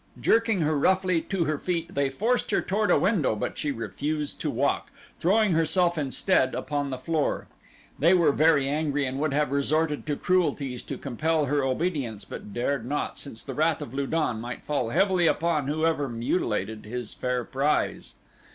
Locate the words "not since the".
12.83-13.53